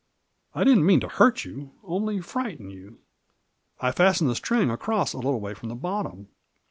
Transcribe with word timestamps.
I 0.55 0.63
didn't 0.63 0.87
mean 0.87 0.99
to 1.01 1.07
hurt 1.07 1.45
you— 1.45 1.73
only 1.83 2.21
frighten 2.21 2.71
you. 2.71 2.97
I 3.79 3.91
fastened 3.91 4.31
the 4.31 4.35
string 4.35 4.71
across 4.71 5.13
a 5.13 5.17
little 5.19 5.39
way 5.39 5.53
from 5.53 5.69
the 5.69 5.75
bottom. 5.75 6.29